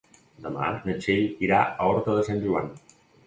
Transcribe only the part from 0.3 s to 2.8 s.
Demà na Txell irà a Horta de Sant Joan.